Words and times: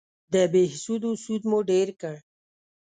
د 0.33 0.35
بهسودو 0.51 1.11
سود 1.23 1.41
مو 1.49 1.59
ډېر 1.71 1.87
کړ 2.01 2.15